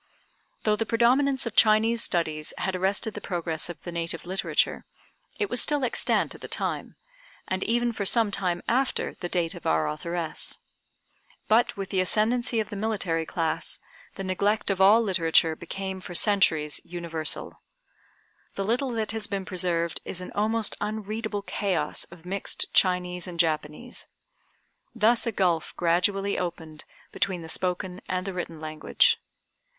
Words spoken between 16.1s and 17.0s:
centuries